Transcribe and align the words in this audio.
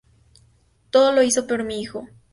Todo 0.89 1.11
lo 1.11 1.21
hice 1.21 1.43
por 1.43 1.63
mi 1.63 1.79
hijo. 1.79 2.07